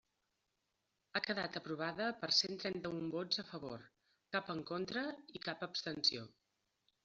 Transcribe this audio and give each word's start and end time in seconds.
Ha 1.17 1.21
quedat 1.27 1.59
aprovada 1.61 2.07
per 2.23 2.31
cent 2.39 2.57
trenta-un 2.65 3.13
vots 3.19 3.43
a 3.45 3.47
favor, 3.53 3.79
cap 4.37 4.53
en 4.57 4.67
contra 4.75 5.07
i 5.39 5.47
cap 5.49 5.67
abstenció. 5.73 6.29